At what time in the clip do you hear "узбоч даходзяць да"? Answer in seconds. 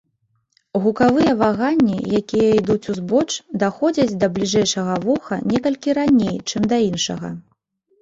2.95-4.33